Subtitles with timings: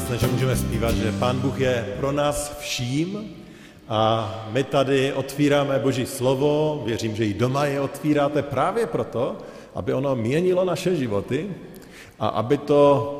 [0.00, 3.18] Krásné, že můžeme zpívat, že Pán Bůh je pro nás vším
[3.88, 9.36] a my tady otvíráme Boží slovo, věřím, že i doma je otvíráte právě proto,
[9.74, 11.50] aby ono měnilo naše životy
[12.18, 13.16] a aby to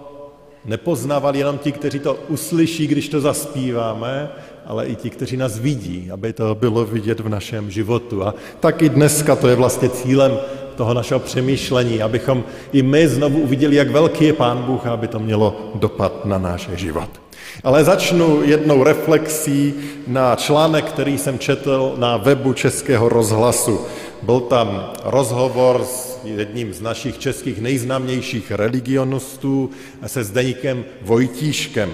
[0.64, 4.30] nepoznávali jenom ti, kteří to uslyší, když to zaspíváme,
[4.66, 8.24] ale i ti, kteří nás vidí, aby to bylo vidět v našem životu.
[8.24, 10.38] A tak i dneska to je vlastně cílem
[10.80, 15.08] toho našeho přemýšlení, abychom i my znovu uviděli, jak velký je Pán Bůh a aby
[15.08, 17.20] to mělo dopad na náš život.
[17.64, 19.74] Ale začnu jednou reflexí
[20.06, 23.80] na článek, který jsem četl na webu Českého rozhlasu.
[24.22, 29.70] Byl tam rozhovor s jedním z našich českých nejznámějších religionistů,
[30.06, 31.92] se Zdeníkem Vojtíškem.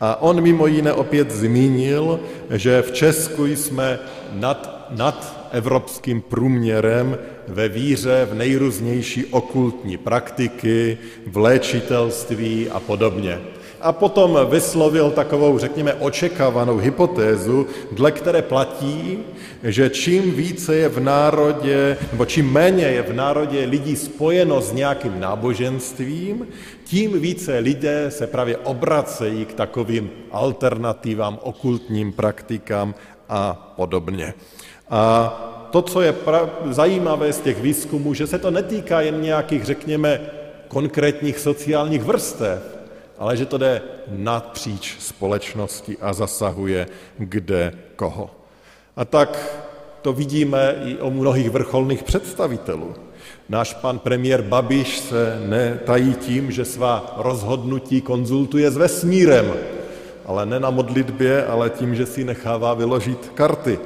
[0.00, 3.98] A on mimo jiné opět zmínil, že v Česku jsme
[4.32, 7.18] nad, nad evropským průměrem
[7.50, 13.38] ve víře v nejrůznější okultní praktiky, v léčitelství a podobně.
[13.80, 19.18] A potom vyslovil takovou, řekněme, očekávanou hypotézu, dle které platí,
[19.62, 24.72] že čím více je v národě, nebo čím méně je v národě lidí spojeno s
[24.72, 26.46] nějakým náboženstvím,
[26.84, 32.94] tím více lidé se právě obracejí k takovým alternativám, okultním praktikám
[33.28, 34.34] a podobně.
[34.90, 36.14] A to, co je
[36.70, 40.20] zajímavé z těch výzkumů, že se to netýká jen nějakých, řekněme,
[40.68, 42.62] konkrétních sociálních vrstev,
[43.18, 46.86] ale že to jde napříč společnosti a zasahuje
[47.18, 48.30] kde koho.
[48.96, 49.60] A tak
[50.02, 52.94] to vidíme i o mnohých vrcholných představitelů.
[53.48, 59.52] Náš pan premiér Babiš se netají tím, že svá rozhodnutí konzultuje s vesmírem,
[60.26, 63.78] ale ne na modlitbě, ale tím, že si nechává vyložit karty.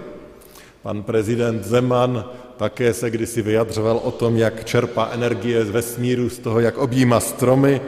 [0.85, 2.25] Pan prezident Zeman
[2.57, 7.21] také se kdysi vyjadřoval o tom, jak čerpá energie z vesmíru, z toho, jak objíma
[7.21, 7.81] stromy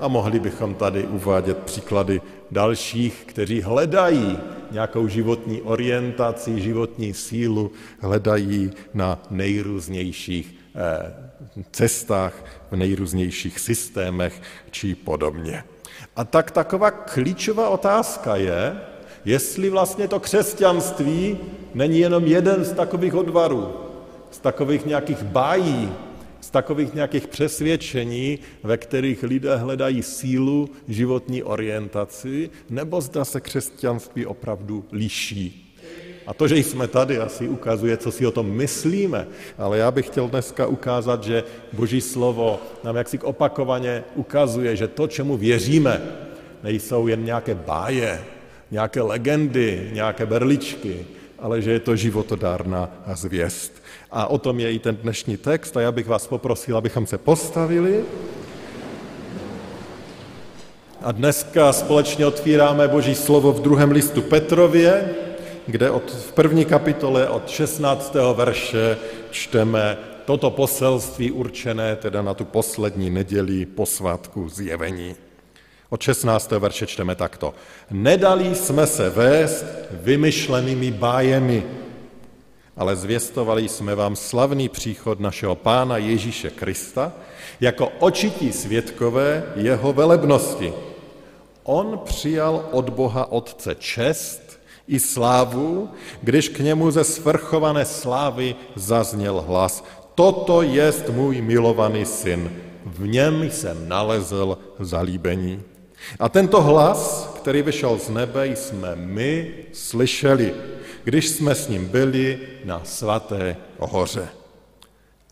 [0.00, 2.20] a mohli bychom tady uvádět příklady
[2.50, 4.38] dalších, kteří hledají
[4.70, 11.14] nějakou životní orientaci, životní sílu, hledají na nejrůznějších eh,
[11.72, 15.64] cestách, v nejrůznějších systémech či podobně.
[16.16, 18.76] A tak taková klíčová otázka je,
[19.24, 21.38] jestli vlastně to křesťanství
[21.74, 23.72] není jenom jeden z takových odvarů,
[24.30, 25.92] z takových nějakých bájí,
[26.40, 34.26] z takových nějakých přesvědčení, ve kterých lidé hledají sílu, životní orientaci, nebo zda se křesťanství
[34.26, 35.60] opravdu liší.
[36.26, 39.26] A to, že jsme tady, asi ukazuje, co si o tom myslíme,
[39.58, 45.06] ale já bych chtěl dneska ukázat, že Boží slovo nám jaksi opakovaně ukazuje, že to,
[45.06, 46.02] čemu věříme,
[46.62, 48.24] nejsou jen nějaké báje,
[48.70, 51.06] nějaké legendy, nějaké berličky,
[51.38, 53.72] ale že je to životodárná zvěst.
[54.10, 57.18] A o tom je i ten dnešní text a já bych vás poprosil, abychom se
[57.18, 58.04] postavili.
[61.02, 65.14] A dneska společně otvíráme Boží slovo v druhém listu Petrově,
[65.66, 68.16] kde od, v první kapitole od 16.
[68.34, 68.96] verše
[69.30, 75.23] čteme toto poselství určené teda na tu poslední neděli posvátku zjevení.
[75.90, 76.50] Od 16.
[76.50, 77.54] verše čteme takto.
[77.90, 81.62] Nedali jsme se vést vymyšlenými bájemi,
[82.76, 87.12] ale zvěstovali jsme vám slavný příchod našeho Pána Ježíše Krista
[87.60, 90.72] jako očití svědkové jeho velebnosti.
[91.64, 95.90] On přijal od Boha Otce čest i slávu,
[96.22, 99.84] když k němu ze svrchované slávy zazněl hlas.
[100.14, 102.52] Toto jest můj milovaný syn,
[102.84, 105.62] v něm jsem nalezl zalíbení.
[106.20, 110.54] A tento hlas, který vyšel z nebe, jsme my slyšeli,
[111.04, 114.28] když jsme s ním byli na svaté hoře.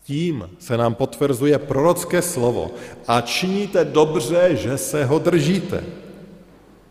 [0.03, 2.71] Tím se nám potvrzuje prorocké slovo
[3.07, 5.83] a činíte dobře, že se ho držíte.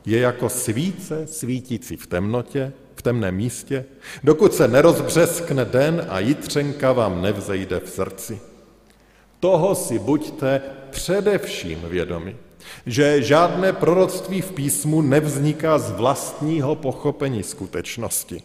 [0.07, 3.85] Je jako svíce svítící v temnotě, v temném místě,
[4.25, 8.52] dokud se nerozbřeskne den a jitřenka vám nevzejde v srdci.
[9.43, 12.37] Toho si buďte především vědomi
[12.87, 18.43] že žádné proroctví v písmu nevzniká z vlastního pochopení skutečnosti.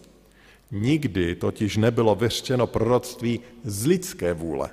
[0.71, 4.69] Nikdy totiž nebylo vyřčeno proroctví z lidské vůle.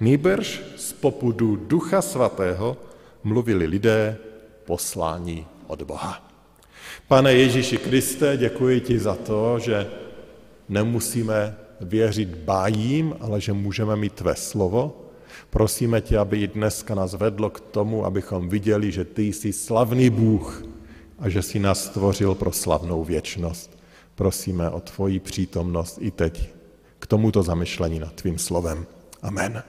[0.00, 2.76] Nýbrž z popudu Ducha Svatého
[3.24, 4.16] mluvili lidé
[4.64, 6.30] poslání od Boha.
[7.08, 9.86] Pane Ježíši Kriste, děkuji ti za to, že
[10.68, 15.11] nemusíme věřit bájím, ale že můžeme mít tvé slovo.
[15.50, 20.10] Prosíme tě, aby i dneska nás vedlo k tomu, abychom viděli, že ty jsi slavný
[20.10, 20.64] Bůh
[21.18, 23.78] a že jsi nás stvořil pro slavnou věčnost.
[24.14, 26.50] Prosíme o tvoji přítomnost i teď
[26.98, 28.86] k tomuto zamyšlení nad tvým slovem.
[29.22, 29.62] Amen.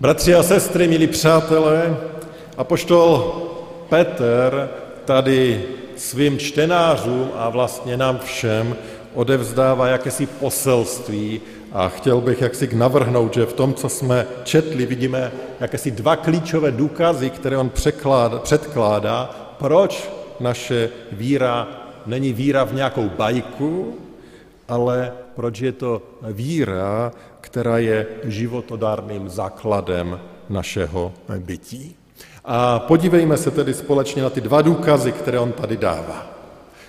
[0.00, 1.96] Bratři a sestry, milí přátelé,
[2.56, 3.42] apoštol
[3.88, 4.70] Petr
[5.04, 5.64] tady
[6.02, 8.76] svým čtenářům a vlastně nám všem
[9.14, 11.40] odevzdává jakési poselství
[11.72, 16.70] a chtěl bych jaksi navrhnout, že v tom, co jsme četli, vidíme jakési dva klíčové
[16.70, 20.10] důkazy, které on překláda, předkládá, proč
[20.40, 21.68] naše víra
[22.06, 23.98] není víra v nějakou bajku,
[24.68, 32.01] ale proč je to víra, která je životodárným základem našeho bytí.
[32.44, 36.26] A podívejme se tedy společně na ty dva důkazy, které on tady dává.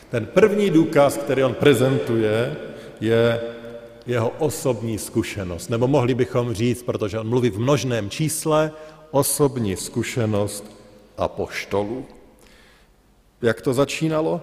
[0.10, 2.56] Ten první důkaz, který on prezentuje,
[3.02, 3.42] je
[4.06, 5.70] jeho osobní zkušenost.
[5.70, 8.72] Nebo mohli bychom říct, protože on mluví v množném čísle,
[9.12, 10.72] osobní zkušenost
[11.18, 12.06] apoštolů.
[13.42, 14.42] Jak to začínalo?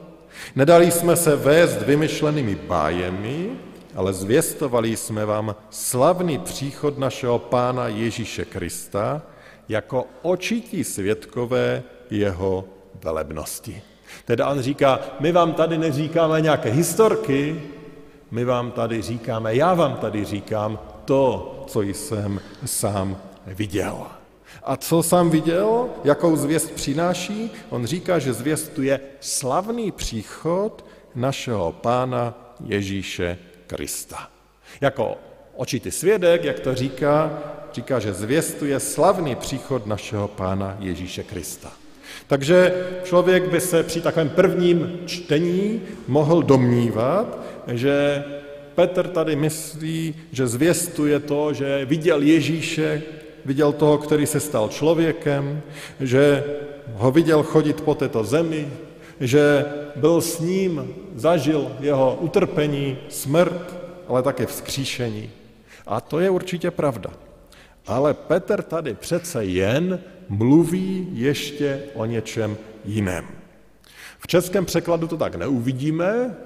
[0.56, 3.50] Nedali jsme se vést vymyšlenými bájemi,
[3.94, 9.22] ale zvěstovali jsme vám slavný příchod našeho Pána Ježíše Krista
[9.70, 12.64] jako očití světkové jeho
[13.02, 13.82] velebnosti.
[14.24, 17.62] Teda on říká, my vám tady neříkáme nějaké historky,
[18.30, 24.06] my vám tady říkáme, já vám tady říkám to, co jsem sám viděl.
[24.62, 27.50] A co sám viděl, jakou zvěst přináší?
[27.70, 30.84] On říká, že zvěstuje slavný příchod
[31.14, 32.34] našeho pána
[32.64, 34.28] Ježíše Krista.
[34.80, 35.16] Jako
[35.56, 37.38] očitý svědek, jak to říká,
[37.72, 41.72] říká, že zvěstuje slavný příchod našeho pána Ježíše Krista.
[42.26, 48.24] Takže člověk by se při takovém prvním čtení mohl domnívat, že
[48.74, 53.02] Petr tady myslí, že zvěstuje to, že viděl Ježíše,
[53.44, 55.62] viděl toho, který se stal člověkem,
[56.00, 56.44] že
[56.94, 58.68] ho viděl chodit po této zemi,
[59.20, 59.64] že
[59.96, 63.74] byl s ním, zažil jeho utrpení, smrt,
[64.08, 65.30] ale také vzkříšení.
[65.86, 67.10] A to je určitě pravda.
[67.86, 73.26] Ale Petr tady přece jen mluví ještě o něčem jiném.
[74.18, 76.36] V českém překladu to tak neuvidíme,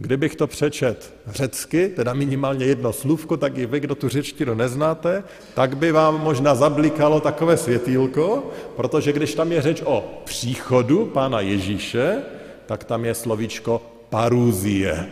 [0.00, 5.24] Kdybych to přečet řecky, teda minimálně jedno slůvko, tak i vy, kdo tu řečtinu neznáte,
[5.54, 11.40] tak by vám možná zablikalo takové světýlko, protože když tam je řeč o příchodu Pána
[11.40, 12.22] Ježíše,
[12.66, 15.06] tak tam je slovíčko paruzie.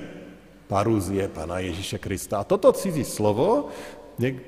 [0.67, 2.39] Paruzie Pána Ježíše Krista.
[2.39, 3.69] A toto cizí slovo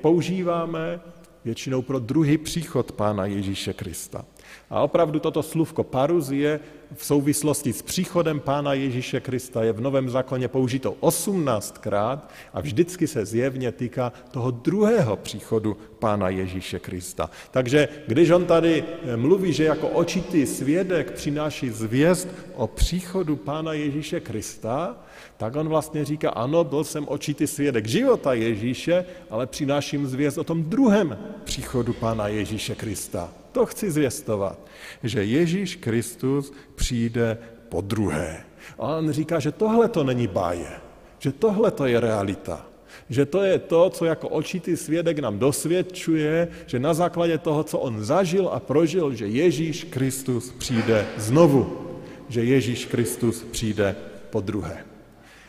[0.01, 0.99] používáme
[1.45, 4.25] většinou pro druhý příchod Pána Ježíše Krista.
[4.69, 6.59] A opravdu toto slůvko paruzie
[6.95, 12.19] v souvislosti s příchodem Pána Ježíše Krista je v Novém zákoně použito 18krát
[12.53, 17.29] a vždycky se zjevně týká toho druhého příchodu Pána Ježíše Krista.
[17.51, 23.73] Takže když on tady eh, mluví, že jako očitý svědek přináší zvěst o příchodu Pána
[23.73, 24.97] Ježíše Krista,
[25.37, 30.43] tak on vlastně říká, ano, byl jsem očitý svědek života Ježíše, ale přináším zvěst o
[30.43, 33.40] tom druhém příchodu Pána Ježíše Krista.
[33.51, 34.59] To chci zvěstovat,
[35.03, 37.37] že Ježíš Kristus přijde
[37.69, 38.43] po druhé.
[38.79, 40.71] A on říká, že tohle to není báje,
[41.19, 42.65] že tohle to je realita.
[43.09, 47.79] Že to je to, co jako očitý svědek nám dosvědčuje, že na základě toho, co
[47.79, 51.87] on zažil a prožil, že Ježíš Kristus přijde znovu.
[52.29, 53.95] Že Ježíš Kristus přijde
[54.29, 54.85] po druhé.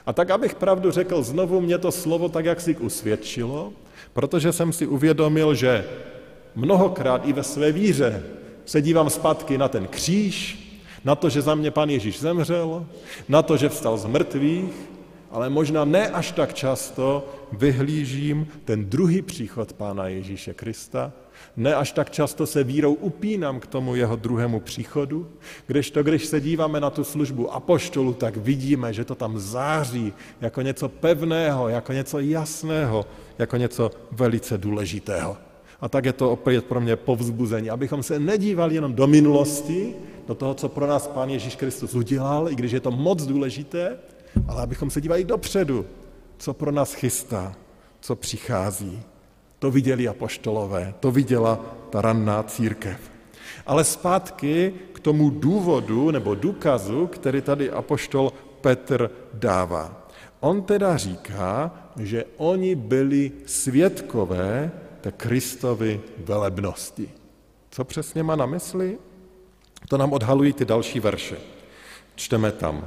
[0.07, 3.73] A tak, abych pravdu řekl, znovu mě to slovo tak, jak si usvědčilo,
[4.13, 5.85] protože jsem si uvědomil, že
[6.55, 8.23] mnohokrát i ve své víře
[8.65, 10.59] se dívám zpátky na ten kříž,
[11.05, 12.87] na to, že za mě pan Ježíš zemřel,
[13.29, 14.75] na to, že vstal z mrtvých,
[15.31, 21.13] ale možná ne až tak často vyhlížím ten druhý příchod Pána Ježíše Krista,
[21.57, 25.29] ne až tak často se vírou upínám k tomu jeho druhému příchodu,
[25.93, 30.63] to, když se díváme na tu službu apoštolu, tak vidíme, že to tam září jako
[30.63, 33.07] něco pevného, jako něco jasného,
[33.39, 35.52] jako něco velice důležitého.
[35.83, 39.95] A tak je to opět pro mě povzbuzení, abychom se nedívali jenom do minulosti,
[40.27, 43.99] do toho, co pro nás Pán Ježíš Kristus udělal, i když je to moc důležité,
[44.49, 45.87] ale abychom se dívali dopředu,
[46.39, 47.55] co pro nás chystá,
[48.01, 49.03] co přichází.
[49.59, 51.61] To viděli apoštolové, to viděla
[51.91, 52.99] ta ranná církev.
[53.67, 60.07] Ale zpátky k tomu důvodu nebo důkazu, který tady apoštol Petr dává.
[60.41, 64.71] On teda říká, že oni byli svědkové
[65.03, 67.11] té Kristovi velebnosti.
[67.71, 68.99] Co přesně má na mysli?
[69.89, 71.37] To nám odhalují ty další verše.
[72.15, 72.87] Čteme tam.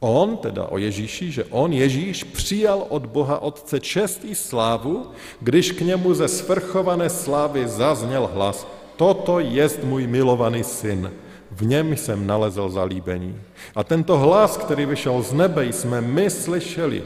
[0.00, 5.72] On, teda o Ježíši, že on, Ježíš, přijal od Boha Otce čest i slávu, když
[5.72, 11.12] k němu ze svrchované slávy zazněl hlas, toto jest můj milovaný syn,
[11.50, 13.40] v něm jsem nalezl zalíbení.
[13.74, 17.04] A tento hlas, který vyšel z nebe, jsme my slyšeli,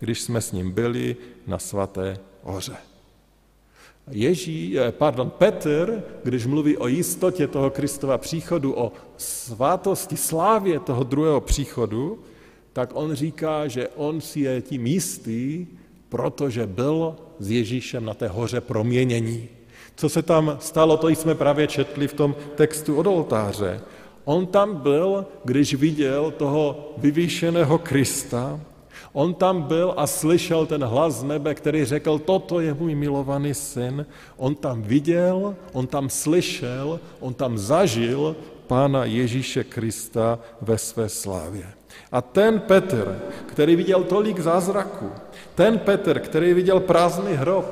[0.00, 1.16] když jsme s ním byli
[1.46, 2.89] na svaté hoře.
[4.10, 11.04] Ježí, eh, pardon, Petr, když mluví o jistotě toho Kristova příchodu, o svátosti, slávě toho
[11.04, 12.18] druhého příchodu,
[12.72, 15.66] tak on říká, že on si je tím jistý,
[16.08, 19.48] protože byl s Ježíšem na té hoře proměnění.
[19.96, 23.80] Co se tam stalo, to jsme právě četli v tom textu od oltáře.
[24.24, 28.60] On tam byl, když viděl toho vyvýšeného Krista,
[29.12, 33.54] on tam byl a slyšel ten hlas z nebe, který řekl, toto je můj milovaný
[33.54, 34.06] syn.
[34.36, 38.36] On tam viděl, on tam slyšel, on tam zažil
[38.66, 41.66] Pána Ježíše Krista ve své slávě.
[42.12, 45.10] A ten Petr, který viděl tolik zázraků,
[45.54, 47.64] ten Petr, který viděl prázdný hrob,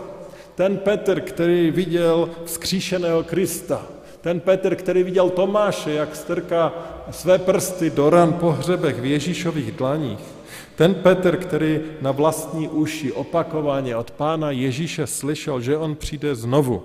[0.54, 3.82] ten Petr, který viděl vzkříšeného Krista,
[4.20, 6.72] ten Petr, který viděl Tomáše, jak strká
[7.10, 10.37] své prsty do ran po hřebech v Ježíšových dlaních,
[10.76, 16.82] ten Petr, který na vlastní uši opakovaně od pána Ježíše slyšel, že on přijde znovu,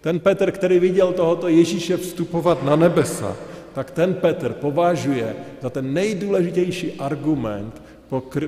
[0.00, 3.36] ten Petr, který viděl tohoto Ježíše vstupovat na nebesa,
[3.74, 7.82] tak ten Petr považuje za ten nejdůležitější argument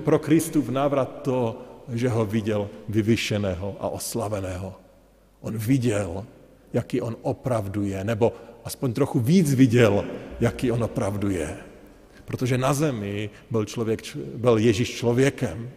[0.05, 1.59] pro Kristův návrat to,
[1.93, 4.75] že ho viděl vyvyšeného a oslaveného.
[5.41, 6.25] On viděl,
[6.73, 8.33] jaký on opravdu je, nebo
[8.65, 10.05] aspoň trochu víc viděl,
[10.41, 11.57] jaký on opravdu je.
[12.29, 14.03] Protože na zemi byl, člověk,
[14.37, 15.71] byl Ježíš člověkem.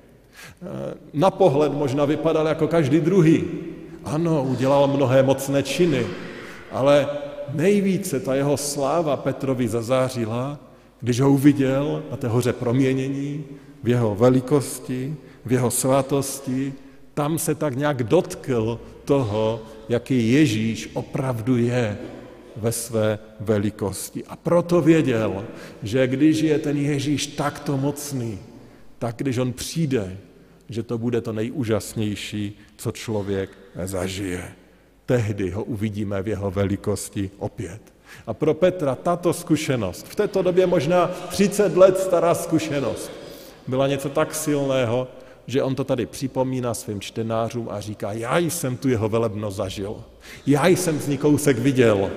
[1.13, 3.43] Na pohled možná vypadal jako každý druhý.
[4.03, 6.05] Ano, udělal mnohé mocné činy,
[6.71, 7.07] ale
[7.53, 10.59] nejvíce ta jeho sláva Petrovi zazářila,
[11.01, 13.43] když ho uviděl na té hoře proměnění,
[13.83, 15.15] v jeho velikosti,
[15.45, 16.73] v jeho svátosti,
[17.13, 21.97] tam se tak nějak dotkl toho, jaký Ježíš opravdu je
[22.61, 24.23] ve své velikosti.
[24.25, 25.45] A proto věděl,
[25.83, 28.39] že když je ten Ježíš takto mocný,
[28.99, 30.17] tak když on přijde,
[30.69, 33.49] že to bude to nejúžasnější, co člověk
[33.83, 34.43] zažije.
[35.05, 37.81] Tehdy ho uvidíme v jeho velikosti opět.
[38.27, 43.11] A pro Petra tato zkušenost, v této době možná 30 let stará zkušenost,
[43.67, 45.07] byla něco tak silného,
[45.47, 50.03] že on to tady připomíná svým čtenářům a říká, já jsem tu jeho velebno zažil,
[50.47, 52.11] já jsem z ní kousek viděl.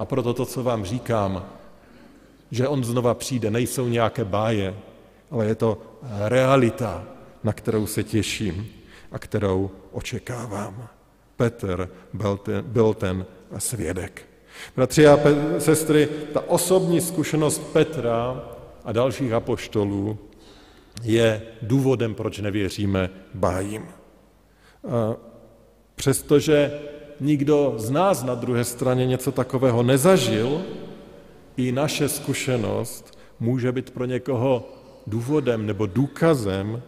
[0.00, 1.44] A proto to, co vám říkám,
[2.50, 4.74] že on znova přijde, nejsou nějaké báje,
[5.30, 5.78] ale je to
[6.28, 7.04] realita,
[7.44, 8.68] na kterou se těším
[9.12, 10.88] a kterou očekávám.
[11.36, 13.26] Petr byl ten, byl ten
[13.58, 14.22] svědek.
[14.76, 15.18] Bratři a
[15.58, 18.44] sestry, ta osobní zkušenost Petra
[18.84, 20.18] a dalších apoštolů
[21.02, 23.86] je důvodem, proč nevěříme bájím.
[25.94, 26.80] Přestože
[27.20, 30.62] nikdo z nás na druhé straně něco takového nezažil,
[31.56, 34.68] i naše zkušenost může být pro někoho
[35.06, 36.82] důvodem nebo důkazem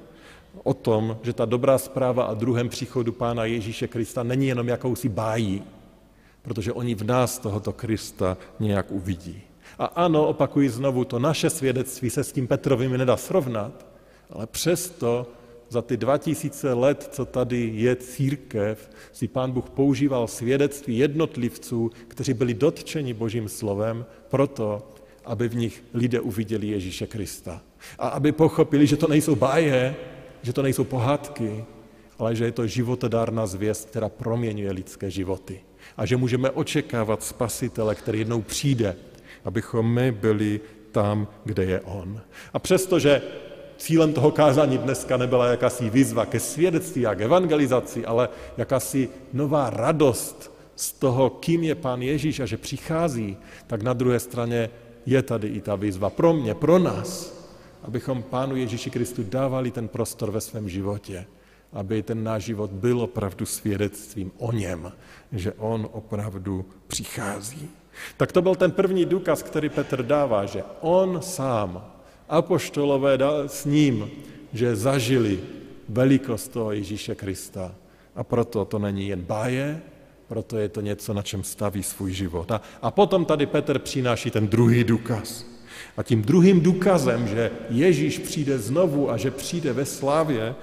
[0.63, 5.09] o tom, že ta dobrá zpráva a druhém příchodu Pána Ježíše Krista není jenom jakousi
[5.09, 5.63] bájí,
[6.43, 9.43] protože oni v nás tohoto Krista nějak uvidí.
[9.79, 13.87] A ano, opakuji znovu, to naše svědectví se s tím Petrovým nedá srovnat,
[14.31, 15.27] ale přesto
[15.73, 21.91] za ty dva tisíce let, co tady je církev, si pán Bůh používal svědectví jednotlivců,
[22.09, 24.89] kteří byli dotčeni Božím slovem, proto,
[25.25, 27.63] aby v nich lidé uviděli Ježíše Krista.
[27.99, 29.97] A aby pochopili, že to nejsou báje,
[30.43, 31.65] že to nejsou pohádky,
[32.19, 35.61] ale že je to životodárná zvěst, která proměňuje lidské životy.
[35.97, 38.97] A že můžeme očekávat spasitele, který jednou přijde,
[39.45, 40.61] abychom my byli
[40.93, 42.21] tam, kde je On.
[42.53, 43.23] A přestože
[43.83, 49.71] cílem toho kázání dneska nebyla jakási výzva ke svědectví a k evangelizaci, ale jakási nová
[49.71, 53.37] radost z toho, kým je Pán Ježíš a že přichází,
[53.67, 54.71] tak na druhé straně
[55.07, 57.35] je tady i ta výzva pro mě, pro nás,
[57.83, 61.27] abychom Pánu Ježíši Kristu dávali ten prostor ve svém životě,
[61.73, 64.93] aby ten náš život byl opravdu svědectvím o něm,
[65.33, 67.71] že on opravdu přichází.
[68.17, 71.92] Tak to byl ten první důkaz, který Petr dává, že on sám
[72.33, 74.11] apoštolové s ním,
[74.53, 75.41] že zažili
[75.89, 77.75] velikost toho Ježíše Krista.
[78.17, 79.81] A proto to není jen báje,
[80.29, 82.51] proto je to něco, na čem staví svůj život.
[82.51, 85.47] A, a potom tady Petr přináší ten druhý důkaz.
[85.97, 90.55] A tím druhým důkazem, že Ježíš přijde znovu a že přijde ve slávě,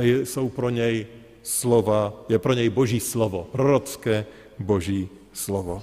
[0.00, 1.06] jsou pro něj
[1.42, 4.26] slova, je pro něj boží slovo, prorocké
[4.58, 5.82] boží slovo.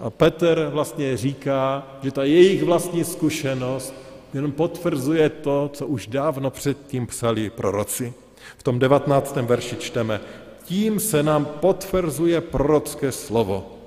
[0.00, 3.94] A Petr vlastně říká, že ta jejich vlastní zkušenost
[4.34, 8.14] jenom potvrzuje to, co už dávno předtím psali proroci.
[8.56, 9.36] V tom 19.
[9.36, 10.20] verši čteme,
[10.64, 13.78] tím se nám potvrzuje prorocké slovo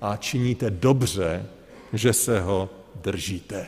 [0.00, 1.46] a činíte dobře,
[1.92, 3.66] že se ho držíte.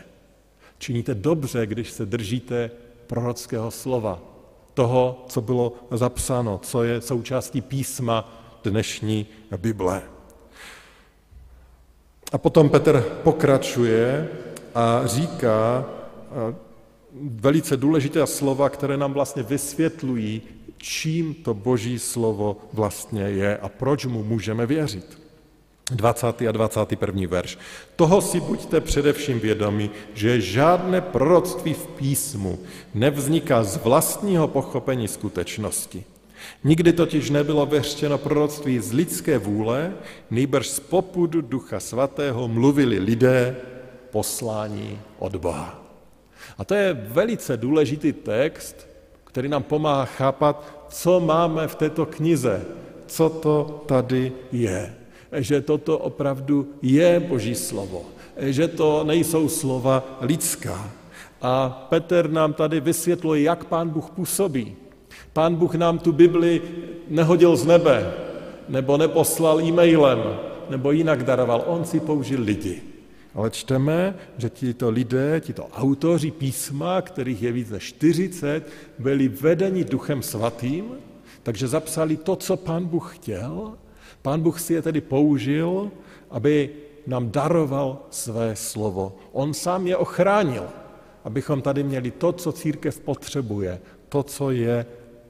[0.78, 2.70] Činíte dobře, když se držíte
[3.06, 4.23] prorockého slova,
[4.75, 10.02] toho, co bylo zapsáno, co je součástí písma dnešní Bible.
[12.32, 14.28] A potom Petr pokračuje
[14.75, 15.85] a říká
[17.23, 20.43] velice důležité slova, které nám vlastně vysvětlují,
[20.76, 25.19] čím to boží slovo vlastně je a proč mu můžeme věřit.
[25.90, 26.43] 20.
[26.43, 27.23] a 21.
[27.28, 27.59] verš.
[27.97, 32.59] Toho si buďte především vědomi, že žádné proroctví v písmu
[32.95, 36.05] nevzniká z vlastního pochopení skutečnosti.
[36.64, 39.93] Nikdy totiž nebylo věřtěno proroctví z lidské vůle,
[40.31, 43.57] nejbrž z popudu Ducha Svatého mluvili lidé
[44.11, 45.86] poslání od Boha.
[46.59, 48.89] A to je velice důležitý text,
[49.25, 52.65] který nám pomáhá chápat, co máme v této knize,
[53.07, 54.95] co to tady je.
[55.33, 58.03] Že toto opravdu je Boží slovo,
[58.37, 60.91] že to nejsou slova lidská.
[61.43, 64.77] A Petr nám tady vysvětluje, jak pán Bůh působí.
[65.33, 66.63] Pán Bůh nám tu Bibli
[67.09, 68.13] nehodil z nebe,
[68.69, 70.19] nebo neposlal e-mailem,
[70.71, 71.65] nebo jinak daroval.
[71.67, 72.83] On si použil lidi.
[73.37, 79.85] Ale čteme, že tito lidé, tito autoři písma, kterých je víc než 40, byli vedeni
[79.85, 80.85] duchem svatým,
[81.43, 83.76] takže zapsali to, co pán Bůh chtěl.
[84.23, 85.90] Pán Bůh si je tedy použil,
[86.31, 86.71] aby
[87.07, 89.16] nám daroval své slovo.
[89.33, 90.64] On sám je ochránil,
[91.25, 94.87] abychom tady měli to, co církev potřebuje, to, co je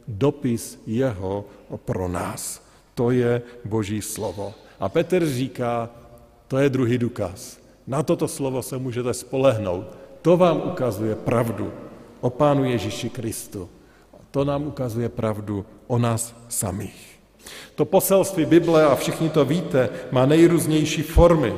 [0.09, 1.45] dopis jeho
[1.77, 2.63] pro nás.
[2.95, 4.55] To je Boží slovo.
[4.81, 5.91] A Petr říká,
[6.49, 7.66] to je druhý důkaz.
[7.87, 9.85] Na toto slovo se můžete spolehnout.
[10.23, 11.73] To vám ukazuje pravdu
[12.21, 13.69] o Pánu Ježíši Kristu.
[14.31, 17.17] To nám ukazuje pravdu o nás samých.
[17.75, 21.55] To poselství Bible, a všichni to víte, má nejrůznější formy.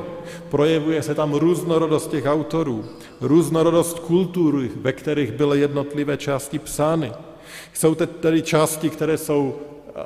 [0.48, 2.84] Projevuje se tam různorodost těch autorů,
[3.20, 7.12] různorodost kultury, ve kterých byly jednotlivé části psány.
[7.72, 9.54] Jsou tedy části, které jsou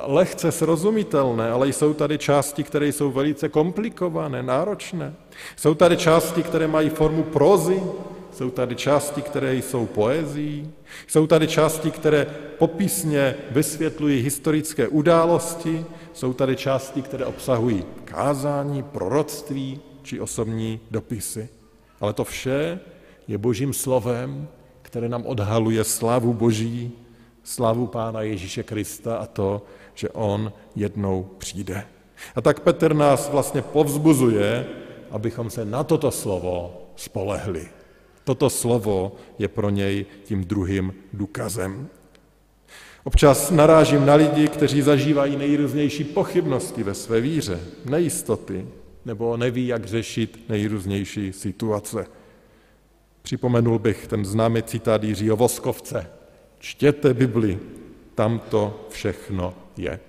[0.06, 5.14] lehce srozumitelné, ale jsou tady části, které jsou velice komplikované, náročné.
[5.56, 7.82] Jsou tady části, které mají formu prozy,
[8.32, 10.70] jsou tady části, které jsou poezí,
[11.06, 12.26] jsou tady části, které
[12.58, 21.48] popisně vysvětlují historické události, jsou tady části, které obsahují kázání, proroctví či osobní dopisy.
[22.00, 22.80] Ale to vše
[23.28, 24.48] je božím slovem,
[24.82, 26.92] které nám odhaluje slávu Boží,
[27.42, 29.62] slávu Pána Ježíše Krista a to,
[29.94, 31.84] že on jednou přijde.
[32.36, 34.66] A tak Petr nás vlastně povzbuzuje,
[35.10, 37.68] abychom se na toto slovo spolehli.
[38.24, 41.88] Toto slovo je pro něj tím druhým důkazem.
[43.04, 48.66] Občas narážím na lidi, kteří zažívají nejrůznější pochybnosti ve své víře, nejistoty,
[49.04, 52.06] nebo neví, jak řešit nejrůznější situace.
[53.22, 56.06] Připomenul bych ten známý citát Jiřího Voskovce.
[56.58, 57.58] Čtěte Bibli,
[58.14, 60.00] tam to všechno je.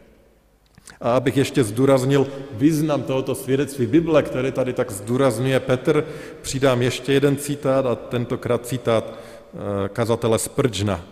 [1.01, 6.05] A abych ještě zdůraznil význam tohoto svědectví Bible, které tady tak zdůrazňuje Petr,
[6.41, 11.05] přidám ještě jeden citát a tentokrát citát eh, kazatele Sprdžna.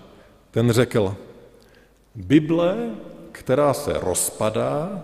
[0.52, 1.16] Ten řekl,
[2.16, 2.90] Bible,
[3.32, 5.04] která se rozpadá,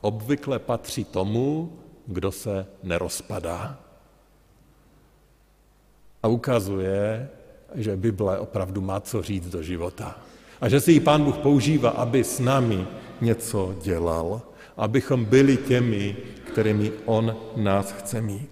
[0.00, 1.72] obvykle patří tomu,
[2.06, 3.78] kdo se nerozpadá.
[6.22, 7.28] A ukazuje,
[7.74, 10.18] že Bible opravdu má co říct do života.
[10.60, 12.86] A že si ji Pán Bůh používá, aby s námi
[13.20, 14.42] něco dělal,
[14.76, 18.50] abychom byli těmi, kterými On nás chce mít.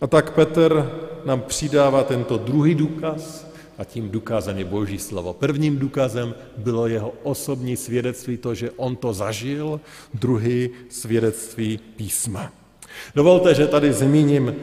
[0.00, 0.90] A tak Petr
[1.24, 3.46] nám přidává tento druhý důkaz,
[3.78, 5.32] a tím důkazem je Boží slovo.
[5.32, 9.80] Prvním důkazem bylo jeho osobní svědectví, to, že on to zažil,
[10.14, 12.52] druhý svědectví písma.
[13.14, 14.54] Dovolte, že tady zmíním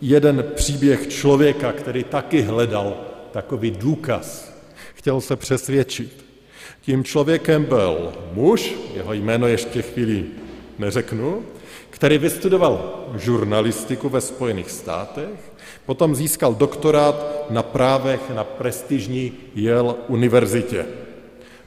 [0.00, 2.96] jeden příběh člověka, který taky hledal
[3.32, 4.55] takový důkaz.
[4.96, 6.24] Chtěl se přesvědčit.
[6.80, 10.24] Tím člověkem byl muž, jeho jméno ještě chvíli
[10.78, 11.42] neřeknu,
[11.90, 15.52] který vystudoval žurnalistiku ve Spojených státech,
[15.86, 20.86] potom získal doktorát na právech na prestižní Yale univerzitě.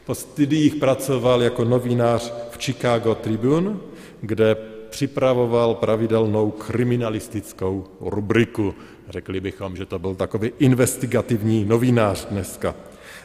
[0.05, 3.77] Po studiích pracoval jako novinář v Chicago Tribune,
[4.21, 4.55] kde
[4.89, 8.75] připravoval pravidelnou kriminalistickou rubriku.
[9.09, 12.75] Řekli bychom, že to byl takový investigativní novinář dneska.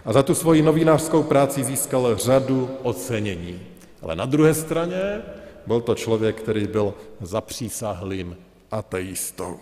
[0.04, 3.60] A za tu svoji novinářskou práci získal řadu ocenění.
[4.02, 5.22] Ale na druhé straně
[5.66, 8.36] byl to člověk, který byl zapřísahlým
[8.70, 9.58] ateistou.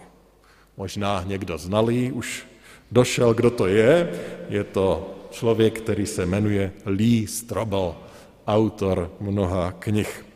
[0.77, 2.47] Možná někdo znalý už
[2.93, 4.11] došel, kdo to je.
[4.49, 7.95] Je to člověk, který se jmenuje Lee Strobel,
[8.47, 10.27] autor mnoha knih.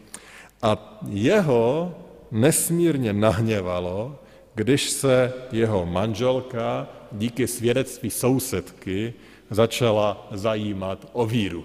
[0.63, 1.95] A jeho
[2.31, 4.19] nesmírně nahněvalo,
[4.55, 9.15] když se jeho manželka díky svědectví sousedky
[9.51, 11.65] začala zajímat o víru.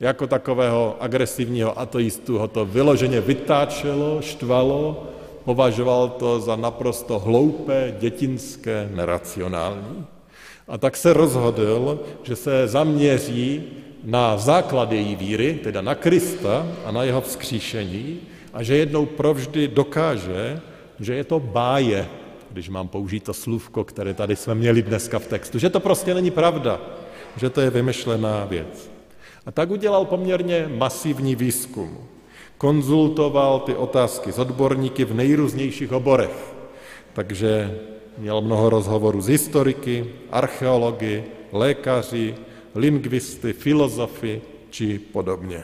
[0.00, 5.06] Jako takového agresivního ateistu ho to vyloženě vytáčelo, štvalo,
[5.44, 10.06] považoval to za naprosto hloupé, dětinské, neracionální.
[10.68, 13.62] A tak se rozhodl, že se zaměří
[14.04, 18.20] na základ její víry, teda na Krista a na jeho vzkříšení,
[18.52, 20.60] a že jednou provždy dokáže,
[21.00, 22.08] že je to báje,
[22.50, 26.14] když mám použít to slůvko, které tady jsme měli dneska v textu, že to prostě
[26.14, 26.80] není pravda,
[27.36, 28.90] že to je vymyšlená věc.
[29.46, 31.98] A tak udělal poměrně masivní výzkum.
[32.58, 36.54] Konzultoval ty otázky s odborníky v nejrůznějších oborech.
[37.12, 37.78] Takže
[38.18, 42.34] měl mnoho rozhovorů s historiky, archeology, lékaři,
[42.74, 45.62] lingvisty, filozofy či podobně.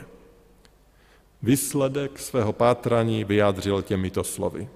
[1.42, 4.68] Výsledek svého pátraní vyjádřil těmito slovy.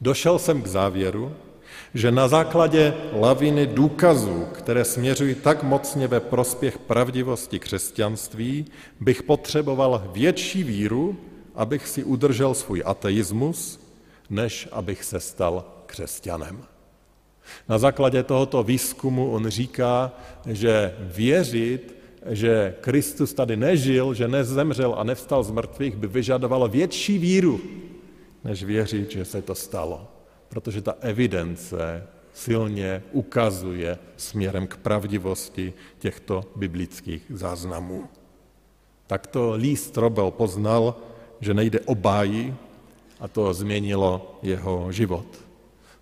[0.00, 1.32] Došel jsem k závěru,
[1.94, 8.66] že na základě laviny důkazů, které směřují tak mocně ve prospěch pravdivosti křesťanství,
[9.00, 11.16] bych potřeboval větší víru,
[11.54, 13.80] abych si udržel svůj ateismus,
[14.30, 16.62] než abych se stal křesťanem.
[17.68, 20.12] Na základě tohoto výzkumu on říká,
[20.46, 21.94] že věřit,
[22.26, 27.60] že Kristus tady nežil, že nezemřel a nevstal z mrtvých, by vyžadovalo větší víru,
[28.44, 30.13] než věřit, že se to stalo
[30.54, 38.04] protože ta evidence silně ukazuje směrem k pravdivosti těchto biblických záznamů.
[39.06, 40.94] Takto Lee Strobel poznal,
[41.40, 42.54] že nejde o báji
[43.20, 45.26] a to změnilo jeho život.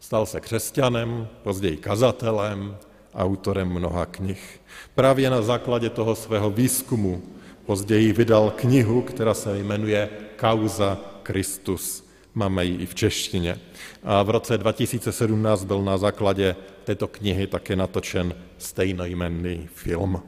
[0.01, 2.77] Stal se křesťanem, později kazatelem,
[3.15, 4.61] autorem mnoha knih.
[4.95, 7.23] Právě na základě toho svého výzkumu
[7.67, 12.02] později vydal knihu, která se jmenuje Kauza Christus.
[12.35, 13.59] Máme ji i v češtině.
[14.05, 20.23] A v roce 2017 byl na základě této knihy také natočen stejnojmenný film.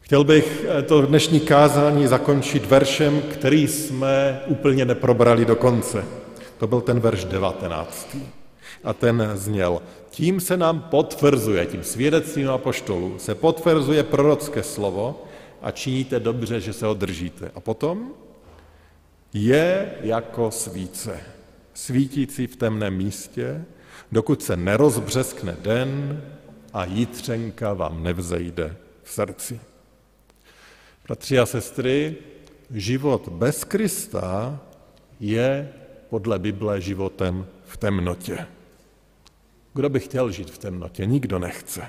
[0.00, 6.04] Chtěl bych to dnešní kázání zakončit veršem, který jsme úplně neprobrali do konce.
[6.58, 8.16] To byl ten verš 19.
[8.84, 15.24] A ten zněl, tím se nám potvrzuje, tím svědectvím apoštolů, se potvrzuje prorocké slovo
[15.62, 17.50] a činíte dobře, že se ho držíte.
[17.54, 18.10] A potom
[19.34, 21.20] je jako svíce,
[21.74, 23.64] svítící v temném místě,
[24.12, 26.22] dokud se nerozbřeskne den
[26.72, 29.60] a jitřenka vám nevzejde v srdci.
[31.06, 32.16] Bratři a sestry,
[32.70, 34.60] život bez Krista
[35.20, 35.72] je
[36.08, 38.46] podle Bible životem v temnotě.
[39.74, 41.06] Kdo by chtěl žít v temnotě?
[41.06, 41.82] Nikdo nechce.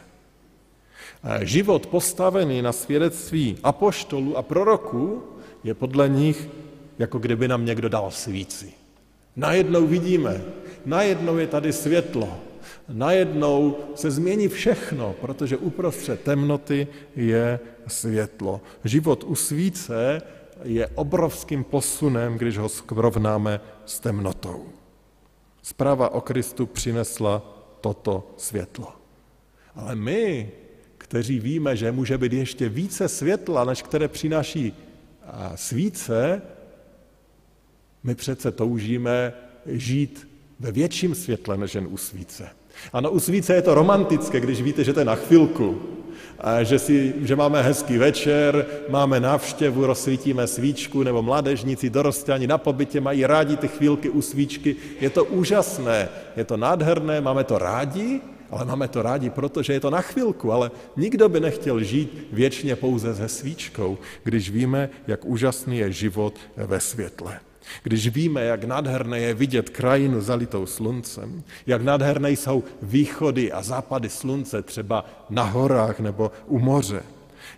[1.42, 5.24] Život postavený na svědectví apoštolů a proroků
[5.64, 6.50] je podle nich
[7.00, 8.74] jako kdyby nám někdo dal svíci.
[9.36, 10.42] Najednou vidíme,
[10.86, 12.40] najednou je tady světlo,
[12.90, 18.62] najednou se změní všechno, protože uprostřed temnoty je světlo.
[18.84, 20.22] Život u svíce
[20.64, 24.66] je obrovským posunem, když ho skrovnáme s temnotou.
[25.62, 27.42] Zpráva o Kristu přinesla
[27.82, 28.88] toto světlo.
[29.76, 30.52] Ale my,
[30.98, 34.74] kteří víme, že může být ještě více světla, než které přináší
[35.56, 36.42] svíce,
[38.06, 39.34] my přece toužíme
[39.66, 40.28] žít
[40.60, 42.50] ve větším světle než jen u svíce.
[42.94, 45.82] Ano, u svíce je to romantické, když víte, že to je na chvilku,
[46.40, 52.58] a že, si, že máme hezký večer, máme návštěvu, rozsvítíme svíčku, nebo mládežníci, dorostění na
[52.58, 54.76] pobytě mají rádi ty chvílky u svíčky.
[55.02, 59.80] Je to úžasné, je to nádherné, máme to rádi, ale máme to rádi, protože je
[59.80, 65.26] to na chvilku, ale nikdo by nechtěl žít věčně pouze se svíčkou, když víme, jak
[65.26, 67.40] úžasný je život ve světle.
[67.84, 74.10] Když víme, jak nádherné je vidět krajinu zalitou sluncem, jak nádherné jsou východy a západy
[74.10, 77.04] slunce třeba na horách nebo u moře,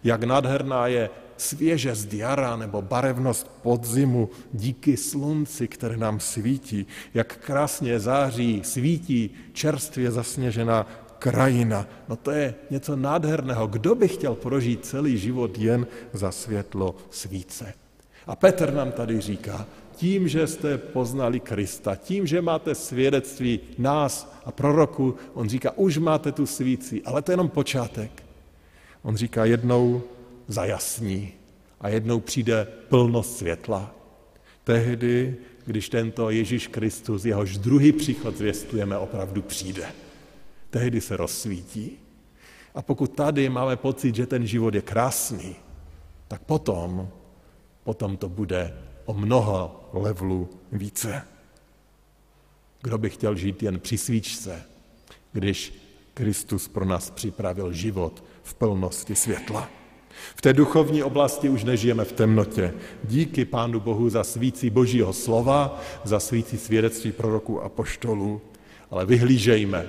[0.03, 7.99] jak nádherná je svěžest jara nebo barevnost podzimu díky slunci, které nám svítí, jak krásně
[7.99, 10.87] září, svítí čerstvě zasněžená
[11.19, 11.85] krajina.
[12.09, 13.67] No to je něco nádherného.
[13.67, 17.73] Kdo by chtěl prožít celý život jen za světlo svíce?
[18.27, 19.65] A Petr nám tady říká,
[19.97, 25.97] tím, že jste poznali Krista, tím, že máte svědectví nás a proroku, on říká, už
[25.97, 28.23] máte tu svíci, ale to je jenom počátek.
[29.01, 30.01] On říká, jednou
[30.47, 31.33] zajasní
[31.81, 33.95] a jednou přijde plnost světla.
[34.63, 39.85] Tehdy, když tento Ježíš Kristus, jehož druhý příchod zvěstujeme, opravdu přijde.
[40.69, 41.97] Tehdy se rozsvítí.
[42.75, 45.55] A pokud tady máme pocit, že ten život je krásný,
[46.27, 47.09] tak potom,
[47.83, 51.21] potom to bude o mnoho levelů více.
[52.81, 54.63] Kdo by chtěl žít jen při svíčce,
[55.31, 55.73] když
[56.13, 59.69] Kristus pro nás připravil život v plnosti světla.
[60.35, 62.73] V té duchovní oblasti už nežijeme v temnotě.
[63.03, 68.41] Díky Pánu Bohu za svící Božího slova, za svící svědectví proroků a poštolů,
[68.91, 69.87] ale vyhlížejme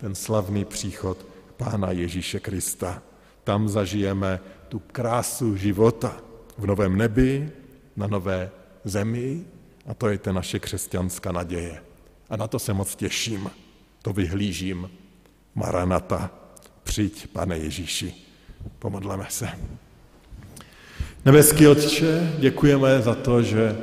[0.00, 1.26] ten slavný příchod
[1.56, 3.02] Pána Ježíše Krista.
[3.44, 6.16] Tam zažijeme tu krásu života
[6.58, 7.50] v novém nebi,
[7.96, 8.50] na nové
[8.84, 9.44] zemi
[9.86, 11.82] a to je ta naše křesťanská naděje.
[12.30, 13.50] A na to se moc těším,
[14.02, 14.90] to vyhlížím.
[15.54, 16.30] Maranata,
[16.82, 18.14] přijď, pane Ježíši.
[18.78, 19.48] Pomodleme se.
[21.24, 23.76] Nebeský Otče, děkujeme za to, že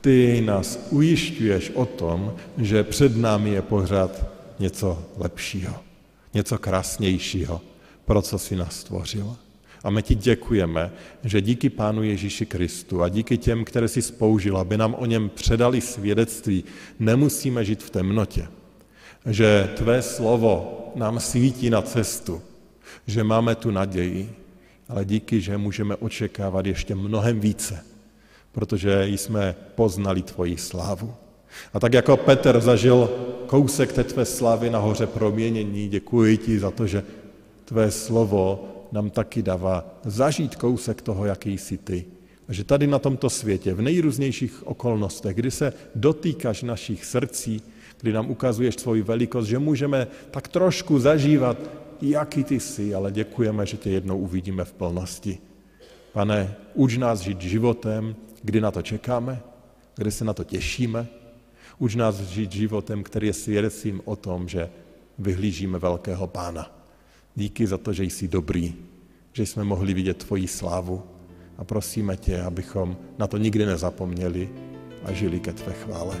[0.00, 4.26] ty nás ujišťuješ o tom, že před námi je pořád
[4.58, 5.74] něco lepšího,
[6.34, 7.60] něco krásnějšího,
[8.04, 9.36] pro co si nás stvořil.
[9.84, 10.92] A my ti děkujeme,
[11.24, 15.28] že díky Pánu Ježíši Kristu a díky těm, které si spoužil, aby nám o něm
[15.28, 16.64] předali svědectví,
[16.98, 18.48] nemusíme žít v temnotě.
[19.26, 22.42] Že tvé slovo nám svítí na cestu,
[23.06, 24.32] že máme tu naději,
[24.88, 27.84] ale díky, že můžeme očekávat ještě mnohem více,
[28.52, 31.14] protože jsme poznali tvoji slávu.
[31.74, 33.10] A tak jako Petr zažil
[33.46, 37.02] kousek té tvé slávy na hoře proměnění, děkuji ti za to, že
[37.64, 42.04] tvé slovo nám taky dává zažít kousek toho, jaký jsi ty.
[42.48, 47.62] A že tady na tomto světě, v nejrůznějších okolnostech, kdy se dotýkáš našich srdcí,
[48.00, 51.58] kdy nám ukazuješ svoji velikost, že můžeme tak trošku zažívat,
[52.02, 55.38] jaký ty jsi, ale děkujeme, že tě jednou uvidíme v plnosti.
[56.12, 59.42] Pane, uč nás žít životem, kdy na to čekáme,
[59.96, 61.06] kdy se na to těšíme.
[61.78, 64.70] Uč nás žít životem, který je svědectvím o tom, že
[65.18, 66.83] vyhlížíme velkého pána.
[67.36, 68.74] Díky za to, že jsi dobrý,
[69.32, 71.02] že jsme mohli vidět tvoji slávu
[71.58, 74.48] a prosíme tě, abychom na to nikdy nezapomněli
[75.04, 76.16] a žili ke tvé chvále.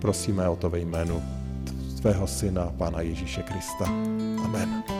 [0.00, 1.22] Prosíme o to ve jménu
[2.00, 3.84] tvého syna, Pána Ježíše Krista.
[4.44, 4.99] Amen.